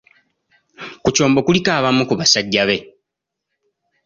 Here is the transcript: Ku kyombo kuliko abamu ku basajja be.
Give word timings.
Ku 1.03 1.09
kyombo 1.15 1.39
kuliko 1.45 1.69
abamu 1.77 2.03
ku 2.09 2.13
basajja 2.19 2.63
be. 2.67 2.77